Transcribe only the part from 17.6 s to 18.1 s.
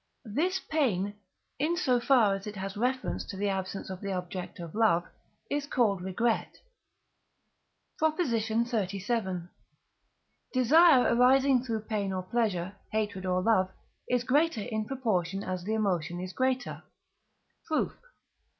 Proof.